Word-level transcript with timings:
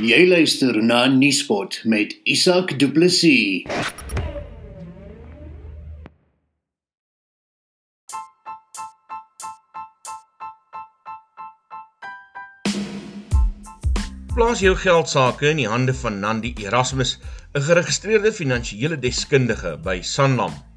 Jy 0.00 0.22
luister 0.30 0.78
na 0.80 1.02
Nuuspot 1.12 1.82
met 1.84 2.14
Isak 2.24 2.78
Du 2.80 2.86
Plessis. 2.88 3.66
Plaas 14.32 14.64
jou 14.64 14.72
geld 14.72 15.12
sake 15.12 15.50
in 15.50 15.60
die 15.60 15.68
hande 15.68 15.92
van 15.92 16.16
Nandi 16.24 16.54
Erasmus, 16.64 17.18
'n 17.52 17.60
geregistreerde 17.68 18.32
finansiële 18.32 18.96
deskundige 18.96 19.76
by 19.84 20.00
Sanlam. 20.00 20.69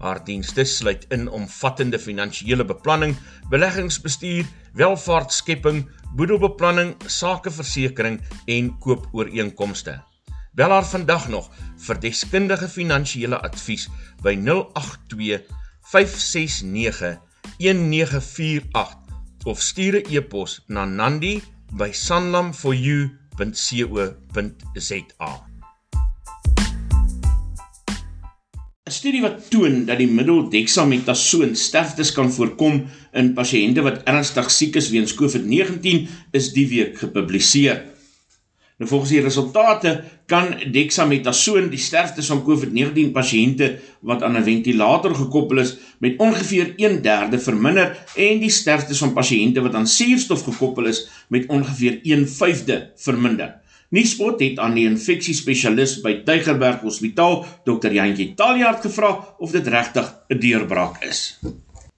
Haar 0.00 0.24
dienste 0.24 0.64
sluit 0.64 1.04
in 1.12 1.28
omvattende 1.28 1.98
finansiële 1.98 2.64
beplanning, 2.64 3.16
beleggingsbestuur, 3.52 4.46
welvaartskepping, 4.72 5.84
boedelbeplanning, 6.16 6.94
sakeversekering 7.06 8.20
en 8.46 8.78
koopooreenkomste. 8.78 10.00
Bel 10.52 10.70
haar 10.70 10.86
vandag 10.86 11.28
nog 11.28 11.50
vir 11.86 12.00
deskundige 12.00 12.68
finansiële 12.68 13.38
advies 13.44 13.88
by 14.24 14.34
082 14.40 15.44
569 15.92 17.20
1948 17.58 18.98
of 19.44 19.60
stuur 19.60 20.00
'n 20.00 20.06
e-pos 20.16 20.64
na 20.66 20.84
nandi 20.84 21.42
'n 28.90 28.92
Studie 28.92 29.22
wat 29.22 29.44
toon 29.54 29.84
dat 29.86 30.00
die 30.02 30.10
middel 30.10 30.48
dexamethasoon 30.50 31.52
sterftes 31.54 32.10
kan 32.16 32.32
voorkom 32.34 32.80
in 33.14 33.28
pasiënte 33.36 33.84
wat 33.86 34.00
ernstig 34.10 34.50
siek 34.50 34.78
is 34.80 34.88
weens 34.90 35.14
COVID-19 35.14 36.08
is 36.34 36.48
die 36.56 36.66
week 36.72 36.98
gepubliseer. 36.98 37.84
Nou 38.80 38.88
volgens 38.90 39.12
die 39.14 39.22
resultate 39.22 39.92
kan 40.26 40.56
dexamethasoon 40.74 41.70
die 41.70 41.78
sterftes 41.78 42.32
van 42.32 42.42
COVID-19 42.42 43.14
pasiënte 43.14 43.70
wat 44.10 44.26
aan 44.26 44.40
'n 44.40 44.48
ventilator 44.50 45.14
gekoppel 45.14 45.62
is 45.62 45.76
met 46.00 46.18
ongeveer 46.18 46.74
1/3 46.76 47.38
verminder 47.46 47.94
en 48.16 48.42
die 48.42 48.50
sterftes 48.50 48.98
van 48.98 49.14
pasiënte 49.14 49.62
wat 49.62 49.74
aan 49.74 49.86
suurstof 49.86 50.42
gekoppel 50.42 50.86
is 50.86 51.06
met 51.28 51.46
ongeveer 51.46 52.00
1/5 52.02 52.90
verminder. 52.96 53.59
Nuuspot 53.90 54.38
het 54.38 54.60
aan 54.62 54.76
die 54.78 54.84
infeksiespesialis 54.86 55.96
by 56.04 56.12
Tygerberg 56.26 56.84
Hospitaal, 56.86 57.40
Dr. 57.66 57.90
Jantjie 57.90 58.28
Taljaard 58.38 58.84
gevra 58.86 59.08
of 59.42 59.50
dit 59.50 59.66
regtig 59.66 60.06
'n 60.30 60.38
deurbraak 60.38 61.02
is. 61.02 61.40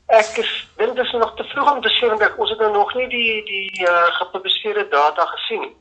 Ek 0.09 0.39
is 0.41 0.53
dink 0.81 0.97
dit 0.97 1.05
is 1.05 1.13
nog 1.13 1.37
te 1.37 1.45
vroeg 1.45 1.73
om 1.73 1.83
te 1.83 1.93
sê 1.93 2.09
want 2.09 2.39
ons 2.39 2.51
het 2.51 2.59
nou 2.65 2.73
nog 2.73 2.95
nie 2.95 3.09
die 3.09 3.45
die 3.45 3.85
uh, 3.85 4.09
gepubliseerde 4.21 4.89
data 4.89 5.27
gesien 5.35 5.61
nie. 5.61 5.77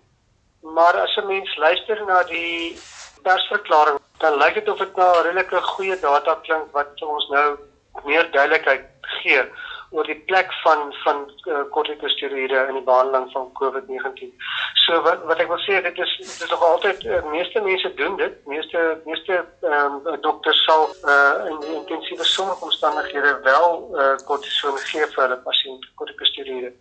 Maar 0.75 0.99
as 0.99 1.15
'n 1.15 1.27
mens 1.27 1.55
luister 1.55 2.03
na 2.05 2.23
die 2.23 2.75
persverklaring, 3.23 3.99
dan 4.19 4.37
lyk 4.37 4.53
dit 4.53 4.69
of 4.69 4.77
dit 4.77 4.95
nou 4.95 5.11
redelike 5.23 5.61
goeie 5.61 5.99
data 5.99 6.35
klink 6.43 6.67
wat 6.71 7.01
ons 7.01 7.27
nou 7.29 7.47
meer 8.03 8.27
duidelikheid 8.31 8.83
gee 9.01 9.43
oor 9.91 10.07
die 10.07 10.19
plek 10.29 10.53
van 10.63 10.93
van 11.03 11.23
uh, 11.51 11.63
kortikosteroïde 11.75 12.59
in 12.69 12.77
die 12.79 12.83
behandeling 12.87 13.27
van 13.31 13.49
COVID-19. 13.59 14.31
So 14.83 15.01
wat 15.07 15.25
wat 15.29 15.43
ek 15.43 15.51
wil 15.51 15.61
sê 15.65 15.81
dit 15.87 16.01
is 16.05 16.13
dit 16.17 16.45
is 16.45 16.53
nog 16.53 16.63
altyd 16.67 17.03
uh, 17.03 17.21
meeste 17.33 17.61
mense 17.67 17.93
doen 17.99 18.17
dit. 18.21 18.37
Meeste 18.53 18.83
meeste 19.05 19.39
ehm 19.61 19.99
um, 20.07 20.21
dokters 20.27 20.63
sal 20.63 20.87
uh, 21.03 21.51
in 21.51 21.59
intensiewe 21.75 22.27
sorgomstandighede 22.33 23.37
wel 23.43 23.69
uh, 23.93 24.15
kortison 24.25 24.77
gee 24.87 25.07
vir 25.15 25.23
hulle 25.25 25.39
pasiënte 25.47 25.93
kortikosteroïde. 26.01 26.73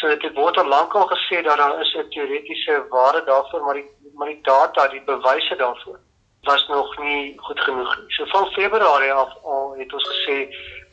So 0.00 0.16
dit 0.26 0.40
word 0.40 0.58
al 0.60 0.72
lankal 0.76 1.08
gesê 1.16 1.42
dat 1.42 1.58
daar 1.58 1.80
is 1.80 1.94
'n 1.96 2.08
teoretiese 2.10 2.82
waarde 2.88 3.24
daarvoor, 3.30 3.62
maar 3.64 3.80
die 3.80 3.88
maar 4.14 4.28
die 4.28 4.42
data, 4.42 4.88
die 4.88 5.02
bewyse 5.02 5.56
daarvoor 5.56 5.98
was 6.44 6.66
nog 6.68 6.98
nie 6.98 7.32
goed 7.36 7.60
genoeg 7.60 7.98
nie. 7.98 8.12
So 8.12 8.26
van 8.26 8.46
Februarie 8.46 9.12
af 9.12 9.32
al 9.42 9.74
het 9.78 9.92
ons 9.92 10.08
gesê, 10.08 10.36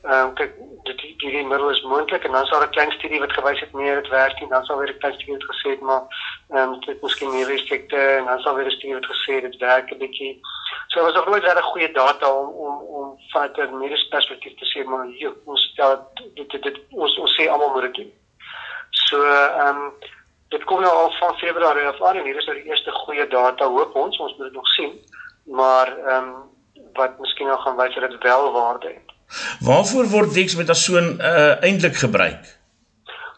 ehm 0.01 0.27
um, 0.27 0.33
kyk 0.33 0.53
dit 1.11 1.19
die, 1.19 1.29
die, 1.29 1.37
die 1.37 1.47
middel 1.47 1.69
is 1.69 1.81
moontlik 1.81 2.23
en 2.23 2.31
dan 2.31 2.45
sal 2.45 2.63
'n 2.63 2.69
klein 2.69 2.91
studie 2.91 3.19
wat 3.19 3.33
gewys 3.33 3.59
het 3.59 3.73
meer 3.73 4.01
dit 4.01 4.09
werk 4.09 4.39
nie, 4.39 4.49
dan 4.49 4.65
sal 4.65 4.77
weer 4.77 4.89
'n 4.93 4.97
klein 4.97 5.13
studie 5.13 5.33
het 5.33 5.49
gesê 5.51 5.79
maar 5.79 6.03
ehm 6.49 6.73
um, 6.73 6.79
dit 6.79 7.01
miskien 7.01 7.31
meer 7.31 7.49
effekte 7.49 7.97
en 7.97 8.25
dan 8.25 8.39
sal 8.39 8.55
weer 8.55 8.65
'n 8.65 8.77
studie 8.77 8.95
het 8.95 9.05
gesê 9.05 9.41
dit 9.41 9.57
werk 9.57 9.91
'n 9.91 9.97
bietjie. 9.97 10.39
So 10.87 11.01
was 11.03 11.13
nog 11.13 11.25
nooit 11.25 11.43
regtig 11.43 11.65
goeie 11.65 11.91
data 11.91 12.33
om 12.33 12.47
om 12.47 12.75
om 12.99 13.19
van 13.31 13.49
'n 13.55 13.77
mediese 13.77 14.07
perspektief 14.07 14.55
te 14.57 14.65
sê 14.65 14.87
maar 14.87 15.05
hier 15.05 15.33
ons 15.45 15.61
stel 15.71 16.07
dit 16.33 16.49
dit, 16.49 16.63
dit 16.63 16.77
ons 16.89 17.17
ons 17.17 17.35
sê 17.37 17.49
almal 17.49 17.71
moet 17.73 17.81
dit 17.81 17.95
doen. 17.95 18.11
So 18.89 19.23
ehm 19.23 19.67
um, 19.67 19.93
dit 20.49 20.63
kom 20.63 20.81
nou 20.81 20.93
al 20.93 21.11
van 21.11 21.37
Februarie 21.37 21.87
af 21.87 22.01
aan 22.01 22.15
en 22.15 22.23
hier 22.25 22.37
is 22.37 22.45
nou 22.45 22.57
die 22.57 22.69
eerste 22.69 22.91
goeie 22.91 23.27
data 23.27 23.65
hoop 23.65 23.95
ons 23.95 24.17
ons 24.17 24.37
moet 24.37 24.45
dit 24.45 24.53
nog 24.53 24.67
sien 24.67 24.93
maar 25.45 25.97
ehm 25.97 26.23
um, 26.23 26.49
wat 26.93 27.19
miskien 27.19 27.47
nou 27.47 27.59
gaan 27.59 27.75
wys 27.75 27.95
dat 27.95 28.11
dit 28.11 28.23
wel 28.23 28.51
waarde 28.51 28.87
het. 28.87 29.10
Waarvoor 29.59 30.09
word 30.15 30.33
dexamethasone 30.33 31.15
uh, 31.17 31.63
eintlik 31.67 31.95
gebruik? 31.95 32.59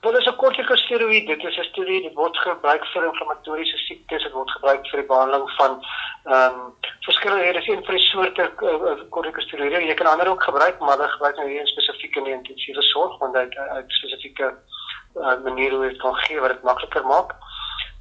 Wel 0.04 0.18
is 0.18 0.26
'n 0.26 0.36
kortikosteroïde, 0.36 1.36
dit 1.36 1.44
is 1.44 1.58
'n 1.58 1.70
steroïde 1.72 2.12
wat 2.14 2.14
word 2.14 2.38
gebruik 2.38 2.86
vir 2.86 3.06
inflammatoriese 3.06 3.78
siektes, 3.78 4.24
dit 4.24 4.31
word 4.31 4.52
gebruik 4.52 4.88
vir 4.90 5.00
die 5.00 5.08
behandeling 5.08 5.50
van 5.59 5.72
um, 6.36 6.58
verskillende 7.08 7.44
hier 7.44 7.56
is 7.56 7.68
een 7.68 7.86
vir 7.86 7.96
die 7.96 8.08
soorte. 8.12 8.44
Uh, 8.62 9.88
jy 9.88 9.94
kan 9.94 10.08
ander 10.08 10.28
ook 10.28 10.44
gebruik, 10.44 10.80
maar 10.80 10.98
hulle 10.98 11.08
gebruik 11.08 11.36
nou 11.36 11.48
hier 11.50 11.68
spesifiek 11.68 12.16
in 12.16 12.24
die 12.24 12.34
intensiewe 12.34 12.81
sorg 12.81 13.18
want 13.20 13.34
dit 13.34 13.56
'n 13.56 13.84
spesifieke 13.88 14.54
uh, 15.16 15.38
manier 15.44 15.72
hoe 15.72 15.88
dit 15.90 15.98
kan 15.98 16.16
gee 16.16 16.40
wat 16.40 16.52
dit 16.52 16.64
makliker 16.64 17.06
maak. 17.06 17.31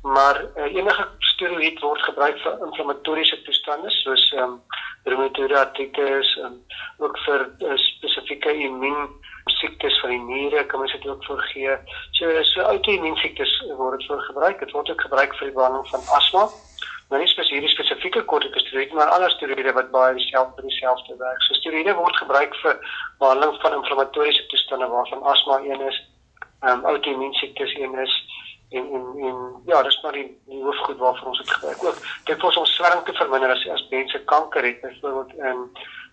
Maar 0.03 0.45
uh, 0.57 0.75
enige 0.75 1.07
steroïd 1.19 1.81
word 1.81 2.03
gebruik 2.03 2.39
vir 2.39 2.59
inflammatoriese 2.67 3.43
toestande 3.43 3.91
soos 3.91 4.33
um, 4.37 4.63
reumatoïde 5.05 5.59
artritis 5.59 6.37
en 6.47 6.59
ook 6.99 7.19
vir 7.27 7.47
uh, 7.59 7.77
spesifieke 7.77 8.53
immuun 8.67 9.09
siektes 9.59 10.01
van 10.01 10.11
die 10.15 10.21
niere 10.27 10.67
kan 10.67 10.81
mens 10.81 10.93
dit 10.93 11.07
ook 11.07 11.25
vir 11.25 11.41
gee. 11.53 11.77
So 12.19 12.43
so 12.51 12.67
outoimmuun 12.75 13.17
siektes 13.23 13.55
word 13.79 13.99
dit 13.99 14.11
vir 14.11 14.21
gebruik. 14.29 14.61
Dit 14.61 14.75
word 14.77 14.91
ook 14.91 15.07
gebruik 15.07 15.35
vir 15.39 15.51
die 15.51 15.57
behandeling 15.57 15.89
van 15.91 16.15
asma. 16.19 16.45
Nou 17.11 17.21
nie 17.21 17.29
spesifiek 17.29 17.75
spesifieke 17.75 18.23
kortikosteroïde 18.31 18.97
maar 18.97 19.11
ander 19.15 19.31
steroïde 19.35 19.75
wat 19.77 19.91
baie 19.93 20.15
dieselfde 20.17 20.63
dieselfde 20.69 21.17
werk. 21.19 21.43
So 21.47 21.59
steroïde 21.59 21.95
word 21.99 22.17
gebruik 22.17 22.55
vir 22.63 22.79
behandeling 23.19 23.59
van 23.65 23.79
inflammatoriese 23.81 24.47
toestande 24.55 24.89
waarvan 24.95 25.27
asma 25.35 25.59
een 25.67 25.89
is 25.91 25.99
ehm 26.63 26.79
um, 26.79 26.85
outoimmuun 26.95 27.35
siektes 27.35 27.75
een 27.75 27.99
is 27.99 28.15
en 28.79 28.87
en 28.99 29.07
en 29.29 29.41
ja, 29.67 29.83
dis 29.83 29.99
maar 30.03 30.13
die, 30.13 30.29
die 30.51 30.63
hoofgoed 30.63 30.99
waarvoor 30.99 31.29
ons 31.29 31.39
dit 31.39 31.51
gebruik. 31.51 31.85
Ook 31.85 31.99
dit 32.25 32.41
vir 32.41 32.61
ons 32.63 32.75
swerm 32.77 33.05
te 33.05 33.13
verminder 33.13 33.51
as 33.55 33.67
as 33.75 33.87
mense 33.91 34.25
kanker 34.35 34.65
het, 34.65 34.81
byvoorbeeld 34.81 35.35
in 35.51 35.69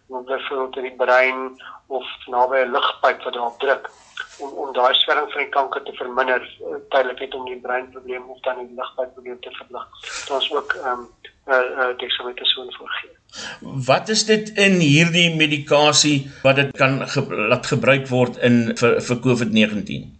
byvoorbeeld 0.09 0.78
in 0.78 0.84
die 0.84 0.96
brein 0.98 1.62
of 1.88 2.06
naby 2.28 2.64
'n 2.64 2.72
ligpyp 2.72 3.24
wat 3.24 3.34
daarop 3.34 3.59
druk 3.59 3.90
om 4.38 4.50
om 4.64 4.74
daai 4.74 4.94
swerm 4.94 5.30
van 5.30 5.42
die 5.44 5.50
kanker 5.58 5.84
te 5.84 5.94
verminder 5.94 6.42
uh, 6.42 6.75
tydelik 6.90 7.19
net 7.19 7.34
om 7.34 7.46
die 7.46 7.59
breinprobleem 7.66 8.30
of 8.30 8.40
dan 8.40 8.62
die 8.62 8.75
ligpypprobleem 8.75 9.40
te 9.40 9.52
verlig. 9.52 9.88
Dit 10.28 10.42
is 10.42 10.52
ook 10.52 10.74
ehm 10.74 10.92
um, 10.92 11.08
uh, 11.48 11.56
uh, 11.56 11.98
dexamethasone 11.98 12.74
voorgee. 12.78 13.09
Wat 13.86 14.09
is 14.09 14.25
dit 14.25 14.50
in 14.50 14.80
hierdie 14.80 15.36
medikasie 15.36 16.31
wat 16.44 16.56
dit 16.56 16.78
kan 16.78 17.08
ge 17.08 17.25
laat 17.30 17.66
gebruik 17.66 18.08
word 18.08 18.38
in 18.38 18.78
vir 18.81 19.02
vir 19.02 19.22
COVID-19? 19.25 20.19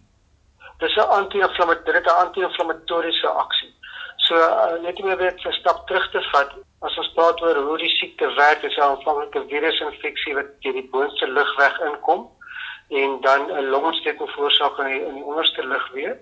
Dis 0.80 0.96
'n 0.96 1.10
anti-inflammatoriese 1.18 2.12
anti-inflammatoriese 2.24 3.28
aksie. 3.28 3.72
So 4.16 4.34
uh, 4.36 4.82
net 4.82 5.00
om 5.00 5.16
weer 5.16 5.34
'n 5.34 5.52
stap 5.52 5.86
terug 5.86 6.10
te 6.10 6.20
vat, 6.32 6.50
as 6.80 6.98
ons 6.98 7.12
praat 7.14 7.40
oor 7.42 7.56
hoe 7.56 7.78
die 7.78 7.94
siekte 8.00 8.34
werk, 8.34 8.62
is 8.62 8.76
'n 8.76 8.80
aanvanklike 8.80 9.44
virusinfeksie 9.48 10.34
wat 10.34 10.48
deur 10.62 10.72
die 10.72 10.88
boonste 10.92 11.26
lugweg 11.26 11.80
inkom 11.88 12.28
en 12.88 13.20
dan 13.20 13.50
'n 13.50 13.70
longontsteking 13.74 14.30
veroorsaak 14.30 14.78
in 14.78 14.86
die, 14.86 15.02
in 15.08 15.14
die 15.14 15.24
onderste 15.24 15.62
lugweë 15.62 16.16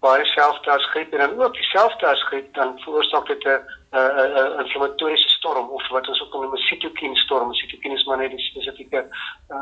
baie 0.00 0.24
selfde 0.24 0.70
as 0.70 0.86
griep 0.92 1.12
en 1.12 1.18
dan 1.18 1.42
ook 1.42 1.54
dieselfde 1.54 2.06
as 2.06 2.22
griep 2.22 2.54
dan 2.54 2.78
veroorsaak 2.80 3.26
dit 3.26 3.44
'n 3.44 3.60
'n 3.92 4.60
inflammatoriese 4.62 5.28
storm 5.28 5.68
of 5.68 5.88
wat 5.88 6.08
ons 6.08 6.22
ook 6.22 6.32
noem 6.32 6.54
'n 6.54 6.66
sitokine 6.68 7.16
storm. 7.16 7.54
Sitokine 7.54 7.94
is 7.94 8.04
maar 8.04 8.16
net 8.16 8.32
'n 8.32 8.38
spesifieke 8.38 9.04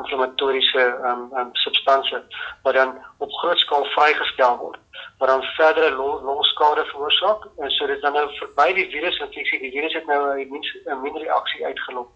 inflammatoriese 0.02 0.82
um, 1.10 1.30
um, 1.38 1.50
substansie 1.52 2.18
wat 2.62 2.74
dan 2.74 2.98
op 3.18 3.32
groot 3.32 3.58
skaal 3.58 3.84
vrygestel 3.84 4.56
word 4.56 4.78
wat 5.18 5.28
dan 5.28 5.42
verdere 5.42 5.94
longskade 6.22 6.84
veroorsaak. 6.84 7.46
En 7.58 7.70
so 7.70 7.86
dit 7.86 8.00
dan 8.00 8.12
nou 8.12 8.36
verby 8.36 8.72
die 8.72 8.90
virusinfeksie. 8.90 9.60
Die 9.60 9.70
virus 9.70 9.92
het 9.92 10.06
nou 10.06 10.38
'n 10.38 10.62
immuunreaksie 10.84 11.64
uitgelok 11.66 12.10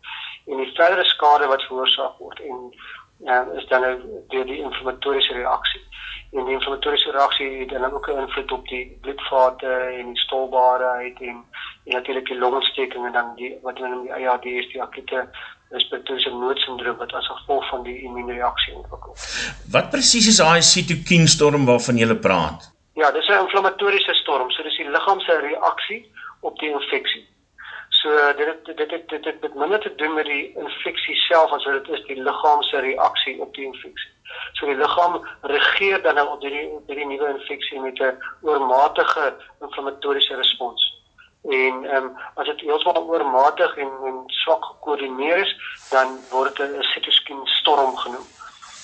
en 0.46 0.56
die 0.56 0.72
verdere 0.74 1.04
skade 1.04 1.46
wat 1.46 1.62
veroorsaak 1.62 2.18
word. 2.18 2.40
En 2.40 2.74
ja, 3.24 3.46
is 3.56 3.66
dan 3.68 3.80
nou 3.80 3.94
deur 4.28 4.46
die 4.46 4.62
inflammatoriese 4.62 5.32
reaksie 5.32 5.82
en 6.32 6.44
die 6.44 6.54
inflammatoriese 6.54 7.10
reaksie 7.10 7.48
het 7.60 7.68
dan 7.68 7.92
ook 7.92 8.08
'n 8.08 8.18
invloed 8.24 8.52
op 8.52 8.68
die 8.68 8.98
bloedvate 9.00 9.72
en 9.98 10.06
die 10.06 10.22
stolbaarheid 10.24 11.20
en, 11.20 11.36
en 11.84 11.92
natuurlik 11.92 12.26
die 12.26 12.38
longontsteking 12.38 13.06
en 13.06 13.12
dan 13.12 13.34
die 13.36 13.58
wat 13.62 13.78
hulle 13.78 13.88
noem 13.88 14.02
die 14.02 14.28
ARDS 14.28 14.72
die 14.72 14.82
akute 14.82 15.28
respiratoriese 15.70 16.30
noodsindroom 16.30 16.96
wat 16.96 17.12
as 17.12 17.26
gevolg 17.26 17.68
van 17.68 17.82
die 17.82 18.02
immuunreaksie 18.02 18.74
ontwikkel. 18.74 19.14
Wat 19.70 19.90
presies 19.90 20.28
is 20.28 20.36
daai 20.36 20.62
sitokien 20.62 21.28
storm 21.28 21.64
waarvan 21.64 21.96
jy 21.96 22.14
praat? 22.14 22.72
Ja, 22.94 23.10
dis 23.10 23.28
'n 23.28 23.44
inflammatoriese 23.44 24.14
storm, 24.14 24.50
so 24.50 24.62
dis 24.62 24.76
die 24.76 24.90
liggaam 24.90 25.20
se 25.20 25.38
reaksie 25.38 26.12
op 26.40 26.58
die 26.58 26.70
infeksie. 26.70 27.26
So 28.02 28.10
dit 28.36 28.64
dit 28.64 28.76
dit 28.76 29.08
dit 29.08 29.22
dit 29.22 29.42
dit 29.42 29.54
minder 29.54 29.80
te 29.80 29.94
doen 29.94 30.14
met 30.14 30.26
die 30.26 30.54
infeksie 30.58 31.14
self 31.14 31.52
as 31.52 31.64
wat 31.64 31.84
dit 31.84 31.98
is 31.98 32.06
die 32.06 32.22
liggaam 32.22 32.62
se 32.62 32.80
reaksie 32.82 33.40
op 33.40 33.54
die 33.54 33.64
infeksie. 33.64 34.10
So 34.58 34.66
die 34.66 34.74
liggaam 34.76 35.20
reageer 35.40 36.02
dan 36.02 36.18
nou 36.18 36.26
op 36.32 36.42
hierdie 36.42 36.64
hierdie 36.88 37.06
nuwe 37.06 37.28
infeksie 37.34 37.80
met 37.80 38.02
'n 38.02 38.18
oormatige 38.40 39.34
inflammatoriese 39.60 40.34
respons. 40.34 40.88
En 41.42 41.84
ehm 41.84 42.04
um, 42.04 42.16
as 42.34 42.46
dit 42.46 42.60
heeltemal 42.60 43.06
oormatig 43.06 43.76
en 43.76 43.90
en 44.10 44.22
swak 44.26 44.64
gekoördineer 44.64 45.38
is, 45.46 45.56
dan 45.90 46.18
word 46.30 46.56
dit 46.56 46.76
'n 46.76 46.82
sitokien 46.82 47.46
storm 47.46 47.96
genoem. 47.96 48.26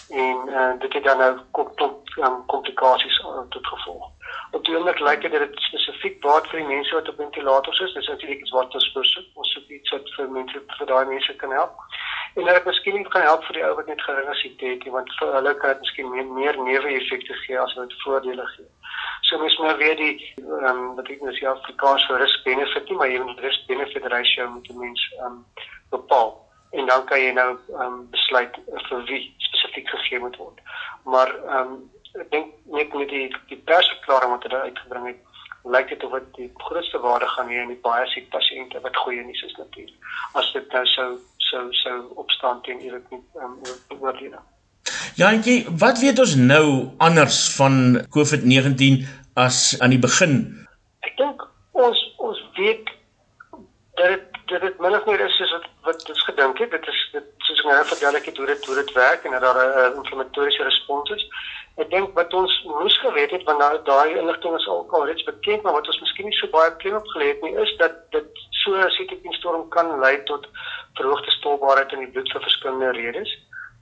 En 0.09 0.38
eh 0.49 0.55
uh, 0.61 0.81
dit 0.81 0.93
het 0.93 1.05
dan 1.05 1.19
nou 1.19 1.38
kom 1.50 1.75
tot 1.75 2.17
um, 2.17 2.47
komplikasies 2.47 3.19
uh, 3.19 3.43
tot 3.49 3.67
gevolg. 3.67 4.11
Op 4.50 4.64
die 4.64 4.76
oomblik 4.76 4.99
lyk 4.99 5.21
dit 5.21 5.32
dat 5.32 5.41
dit 5.41 5.61
spesifiek 5.99 6.21
baat 6.23 6.47
vir 6.50 6.61
die 6.61 6.69
mense 6.69 6.95
wat 6.95 7.09
op 7.09 7.17
ventilators 7.17 7.81
is. 7.81 7.93
Dis 7.95 8.09
natuurlik 8.09 8.41
iets 8.41 8.50
wat 8.55 8.75
ons 8.75 8.85
spesifiek 8.85 9.35
ons 9.35 9.55
het 9.55 9.71
iets 9.71 9.91
wat 9.91 10.11
vir 10.17 10.31
mense 10.31 10.61
vir 10.79 10.87
daai 10.87 11.06
mense 11.06 11.35
kan 11.37 11.50
help. 11.50 11.75
En 12.35 12.45
dat 12.45 12.55
dit 12.55 12.65
miskien 12.65 13.09
kan 13.09 13.23
help 13.23 13.45
vir 13.45 13.55
die 13.55 13.65
ou 13.67 13.75
wat 13.75 13.87
net 13.87 14.03
geringe 14.03 14.35
siekte 14.35 14.67
het, 14.67 14.85
want 14.95 15.12
vir 15.19 15.33
hulle 15.35 15.55
kan 15.59 15.73
dit 15.73 15.81
miskien 15.81 16.11
meer, 16.11 16.29
meer 16.39 16.59
neeweffekte 16.62 17.35
gee 17.45 17.59
as 17.59 17.75
wat 17.75 17.95
voordele 18.05 18.47
gee. 18.55 18.67
So 19.23 19.39
mens 19.39 19.59
moet 19.59 19.77
weer 19.77 19.97
die 19.97 20.17
ehm 20.39 20.65
um, 20.71 20.95
wat 20.97 21.11
ek 21.11 21.23
nou 21.23 21.35
sê 21.35 21.49
Afrikaans 21.50 22.06
vir 22.06 22.23
risk 22.23 22.45
benefit, 22.45 22.91
maar 22.91 23.11
jy 23.11 23.23
moet 23.23 23.41
risk 23.47 23.67
benefit 23.67 24.06
ratio 24.15 24.50
met 24.55 24.71
die 24.71 24.79
mens 24.79 25.06
ehm 25.19 25.27
um, 25.33 25.45
bepaal 25.91 26.37
en 26.71 26.87
dan 26.87 27.05
kan 27.09 27.21
jy 27.21 27.33
nou 27.33 27.50
ehm 27.56 27.85
um, 27.85 28.00
besluit 28.12 28.59
vir 28.89 29.06
wie 29.11 29.23
spesifiek 29.49 29.89
gegee 29.89 30.19
moet 30.25 30.37
word. 30.37 30.61
Maar 31.05 31.35
ehm 31.35 31.73
um, 31.75 31.79
ek 32.19 32.31
dink 32.31 32.55
net 32.77 32.95
met 32.95 33.11
die 33.12 33.27
die 33.50 33.62
persverklaring 33.71 34.33
wat 34.37 34.47
hulle 34.47 34.67
uitgebring 34.69 35.06
het, 35.06 35.25
lyk 35.65 35.89
dit 35.89 36.05
of 36.05 36.13
dit 36.13 36.35
die 36.35 36.51
grootste 36.55 36.99
waarde 36.99 37.27
gaan 37.27 37.49
hê 37.49 37.63
in 37.63 37.73
die 37.73 37.83
baie 37.83 38.07
siek 38.07 38.29
pasiënte 38.31 38.81
wat 38.81 38.97
goeie 38.97 39.25
nuus 39.25 39.43
is 39.43 39.57
natuurlik. 39.59 39.97
As 40.33 40.53
dit 40.53 40.73
nou 40.73 40.85
sou 40.87 41.11
sou 41.49 41.65
sou 41.73 41.99
opstaan 42.15 42.63
teen 42.63 42.79
hierdie 42.79 43.21
ehm 43.35 43.45
um, 43.45 44.01
oorlede. 44.01 44.39
Ja, 45.17 45.33
en 45.33 45.43
jy, 45.43 45.65
wat 45.83 45.99
weet 46.01 46.21
ons 46.23 46.37
nou 46.37 46.89
anders 46.99 47.41
van 47.57 48.05
COVID-19 48.15 49.05
as 49.35 49.77
aan 49.81 49.91
die 49.91 50.03
begin? 50.03 50.41
Ek 51.07 51.17
dink 51.21 51.45
ons 51.73 52.01
ons 52.17 52.43
weet 52.57 52.95
dat 53.99 54.15
dit 54.15 54.27
dat 54.49 54.61
dit 54.65 54.79
min 54.81 54.95
of 54.97 55.05
meer 55.05 55.21
is 55.21 55.37
soos 55.37 55.51
wat 55.57 55.67
wat 55.89 56.11
ons 56.13 56.25
gedink 56.31 56.59
het. 56.63 56.71
Dit 56.71 56.87
is 56.93 57.01
dit 57.13 57.27
soos 57.49 57.61
ek 57.65 57.71
nou 57.71 57.85
vertel 57.93 58.21
ek 58.21 58.29
het 58.31 58.39
hoe 58.41 58.47
dit 58.47 58.69
hoe 58.71 58.77
dit 58.81 58.93
werk 58.97 59.25
en 59.25 59.37
dat 59.37 59.45
daar 59.47 59.59
'n 59.61 59.99
inflammatoriese 60.03 60.69
respons 60.71 61.11
is. 61.17 61.25
Ek 61.79 61.91
dink 61.93 62.15
wat 62.19 62.33
ons 62.35 62.55
moes 62.67 62.97
geweet 62.99 63.31
het 63.31 63.45
want 63.47 63.61
nou 63.63 63.83
daai 63.87 64.17
inligting 64.19 64.55
is 64.57 64.67
al 64.67 64.81
al 64.99 65.05
reeds 65.07 65.27
bekend 65.27 65.63
maar 65.63 65.77
wat 65.77 65.87
ons 65.87 66.01
miskien 66.03 66.27
nie 66.27 66.39
so 66.39 66.51
baie 66.51 66.73
klem 66.83 66.97
op 66.99 67.07
gelê 67.15 67.29
het 67.29 67.45
nie 67.47 67.55
is 67.65 67.75
dat 67.83 68.01
dit 68.17 68.41
so 68.63 68.75
'n 68.75 68.91
sitokinstorm 68.97 69.69
kan 69.77 69.93
lei 70.01 70.17
tot 70.31 70.49
verhoogde 70.99 71.31
stolbaarheid 71.37 71.93
in 71.93 72.03
die 72.05 72.11
bloed 72.11 72.33
vir 72.33 72.43
verskillende 72.49 72.91
redes. 72.99 73.31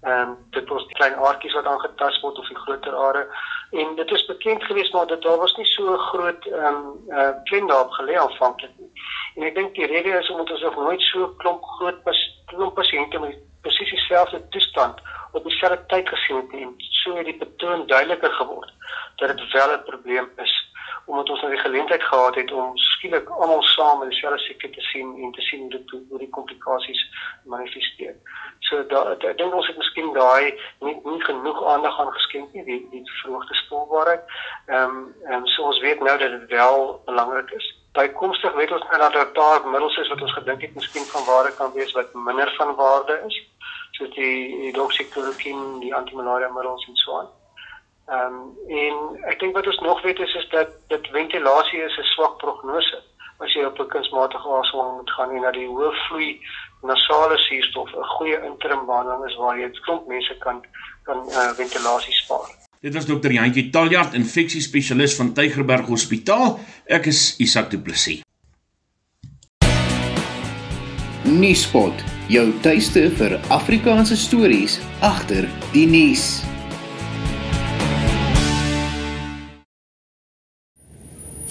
Ehm 0.05 0.29
um, 0.29 0.37
dit 0.51 0.69
was 0.69 0.85
die 0.87 0.99
klein 1.01 1.17
aardkies 1.17 1.57
wat 1.59 1.67
aangetast 1.73 2.21
word 2.21 2.39
of 2.39 2.49
die 2.49 2.63
groter 2.65 2.95
are 2.95 3.27
en 3.71 3.97
dit 3.97 4.11
is 4.11 4.27
bekend 4.27 4.65
geweest 4.65 4.93
maar 4.93 5.07
dit 5.07 5.23
daar 5.23 5.39
was 5.39 5.57
nie 5.57 5.67
so 5.73 5.97
groot 5.97 6.47
ehm 6.47 6.65
um, 6.67 6.95
uh, 7.09 7.33
klem 7.45 7.67
daarop 7.67 7.91
gelê 7.91 8.15
aanvanklik 8.21 8.77
nie. 8.79 8.93
En 9.37 9.43
ek 9.43 9.55
dink 9.55 9.75
die 9.75 9.87
rede 9.87 10.19
is 10.19 10.31
omdat 10.31 10.51
ons 10.51 10.63
nog 10.69 10.77
nooit 10.77 11.01
so 11.01 11.35
klomp 11.39 11.65
groot 11.79 12.03
pas 12.03 12.21
klomp 12.53 12.75
pasiënte 12.75 13.19
met 13.19 13.41
presies 13.63 13.91
dieselfde 13.91 14.49
toestand 14.49 15.01
op 15.37 15.45
dieselfde 15.45 15.87
tyd 15.87 16.09
gesien 16.09 16.37
het 16.37 16.61
en 16.61 16.75
so 17.03 17.17
het 17.17 17.29
die 17.29 17.37
patroon 17.43 17.87
duideliker 17.87 18.33
geword 18.41 18.73
dat 19.17 19.29
dit 19.29 19.53
wel 19.53 19.73
'n 19.73 19.85
probleem 19.91 20.31
is 20.37 20.55
omdat 21.07 21.31
ons 21.31 21.41
nou 21.41 21.53
die 21.53 21.63
geleentheid 21.63 22.03
gehad 22.03 22.35
het 22.35 22.53
om 22.53 22.77
skielik 22.77 23.29
almal 23.29 23.63
saam 23.63 24.03
in 24.03 24.09
dieselfde 24.09 24.39
siekte 24.39 24.71
te 24.71 24.81
sien 24.81 25.23
en 25.23 25.33
te 25.33 25.41
sien 25.41 25.61
hoe 25.61 25.71
dit 25.71 25.91
hoe 26.09 26.19
die 26.19 26.31
komplikasies 26.31 27.03
manifesteer. 27.45 28.15
So 28.61 28.87
daar 28.87 29.13
ek 29.15 29.39
dink 29.39 29.55
ons 29.55 29.67
het 29.71 29.77
miskien 29.77 30.13
daai 30.13 30.55
nie 30.81 30.97
nie 31.05 31.23
genoeg 31.29 31.65
aandag 31.65 32.01
aan 32.01 32.13
geskenk 32.19 32.53
nie 32.53 32.65
die 32.65 32.81
die 32.91 33.05
verhoogde 33.23 33.55
stolbaarheid. 33.55 34.23
Ehm 34.67 34.97
um, 34.97 35.15
en 35.35 35.47
so 35.55 35.63
ons 35.63 35.81
weet 35.81 36.01
nou 36.01 36.19
dat 36.19 36.31
dit 36.31 36.49
wel 36.59 37.03
belangrik 37.05 37.51
is. 37.51 37.75
Bykomstig 37.93 38.55
weet 38.55 38.73
ons 38.73 38.89
nou 38.91 38.99
dat 38.99 39.13
daar 39.13 39.27
'n 39.27 39.33
paar 39.33 39.69
middels 39.69 39.97
is 39.97 40.09
wat 40.09 40.23
ons 40.23 40.39
gedink 40.39 40.61
het 40.61 40.75
miskien 40.75 41.07
van 41.15 41.25
waarde 41.25 41.55
kan 41.55 41.73
wees 41.73 41.93
wat 41.93 42.15
minder 42.15 42.55
van 42.59 42.75
waarde 42.75 43.23
is 43.27 43.45
soos 43.97 44.13
die 44.15 44.37
hidroxychloroquine, 44.67 45.81
die 45.81 45.95
antimalaria 45.95 46.49
middels 46.53 46.87
en 46.89 46.97
so 47.03 47.19
aan. 47.21 47.35
Ehm 48.15 48.35
um, 48.39 48.55
en 48.81 49.29
ek 49.33 49.41
dink 49.41 49.57
wat 49.59 49.67
ons 49.67 49.81
nog 49.83 50.03
weet 50.03 50.21
is 50.23 50.35
is 50.41 50.49
dat 50.53 50.75
dit 50.93 51.09
ventilasie 51.19 51.83
is 51.83 51.99
'n 51.99 52.11
swak 52.15 52.37
prognose 52.39 53.03
as 53.45 53.55
jy 53.55 53.65
op 53.65 53.81
'n 53.81 53.89
kunsmatige 53.95 54.49
asemhaling 54.61 54.97
moet 54.97 55.11
gaan 55.17 55.31
en 55.31 55.43
na 55.43 55.51
die 55.51 55.67
hoë 55.67 55.91
vloei 56.07 56.31
nasale 56.83 57.39
suurstof 57.39 57.91
'n 57.95 58.13
goeie 58.17 58.39
interim 58.51 58.87
behandeling 58.87 59.25
is 59.31 59.37
waar 59.37 59.59
jy 59.59 59.71
klomp 59.87 60.07
mense 60.07 60.35
kan 60.39 60.63
kan 61.03 61.19
uh, 61.29 61.51
ventilasie 61.63 62.15
spaar. 62.15 62.49
Dit 62.81 62.95
was 62.95 63.07
dokter 63.07 63.33
Jantjie 63.33 63.71
Taljard, 63.71 64.15
infeksiespesialis 64.15 65.17
van 65.17 65.33
Tygerberg 65.33 65.87
Hospitaal. 65.87 66.59
Ek 66.85 67.07
is 67.07 67.35
Isak 67.39 67.71
Du 67.71 67.79
Plessis. 67.79 68.23
Nuuspot, 71.37 71.93
jou 72.33 72.45
tuiste 72.65 73.03
vir 73.19 73.35
Afrikaanse 73.53 74.17
stories 74.17 74.79
agter 75.05 75.45
die 75.75 75.83
nuus. 75.85 76.39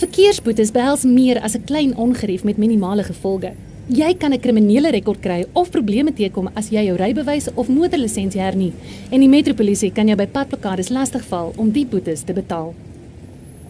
Verkeersboetes 0.01 0.71
behels 0.73 1.03
meer 1.05 1.37
as 1.43 1.53
'n 1.53 1.65
klein 1.69 1.93
ongerief 1.95 2.43
met 2.43 2.57
minimale 2.57 3.03
gevolge. 3.03 3.53
Jy 3.87 4.15
kan 4.17 4.33
'n 4.33 4.39
kriminele 4.39 4.89
rekord 4.89 5.21
kry 5.21 5.45
of 5.53 5.69
probleme 5.69 6.13
teekom 6.13 6.49
as 6.55 6.69
jy 6.69 6.85
jou 6.85 6.97
rybewys 6.97 7.49
of 7.53 7.67
motorlisensie 7.67 8.41
hernie 8.41 8.73
en 9.11 9.19
die 9.19 9.29
metropolisie 9.29 9.91
kan 9.91 10.07
jou 10.07 10.17
by 10.17 10.25
padblokkades 10.25 10.89
lastigval 10.89 11.53
om 11.57 11.71
die 11.71 11.85
boetes 11.85 12.23
te 12.23 12.33
betaal. 12.33 12.73